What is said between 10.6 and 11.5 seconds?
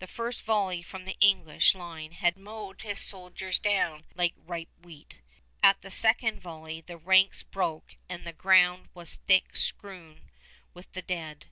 with the dead.